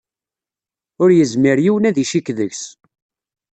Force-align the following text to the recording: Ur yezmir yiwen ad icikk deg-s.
Ur 1.01 1.09
yezmir 1.13 1.57
yiwen 1.63 1.87
ad 1.89 1.97
icikk 2.03 2.27
deg-s. 2.37 2.63